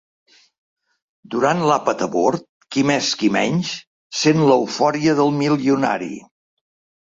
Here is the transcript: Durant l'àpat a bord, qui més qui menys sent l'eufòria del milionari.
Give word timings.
Durant 1.35 1.61
l'àpat 1.71 2.01
a 2.07 2.07
bord, 2.15 2.47
qui 2.77 2.85
més 2.93 3.11
qui 3.21 3.31
menys 3.37 3.77
sent 4.25 4.43
l'eufòria 4.51 5.19
del 5.23 5.33
milionari. 5.41 6.13